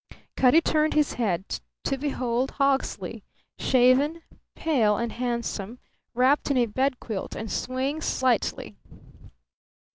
Cutty 0.35 0.61
turned 0.61 0.95
his 0.95 1.13
head, 1.13 1.59
to 1.83 1.95
behold 1.95 2.49
Hawksley, 2.57 3.23
shaven, 3.59 4.23
pale, 4.55 4.97
and 4.97 5.11
handsome, 5.11 5.77
wrapped 6.15 6.49
in 6.49 6.57
a 6.57 6.65
bed 6.65 6.99
quilt 6.99 7.35
and 7.35 7.51
swaying 7.51 8.01
slightly. 8.01 8.77